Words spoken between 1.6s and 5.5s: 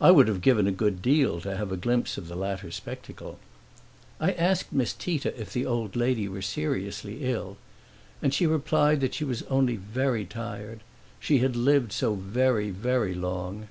a glimpse of the latter spectacle. I asked Miss Tita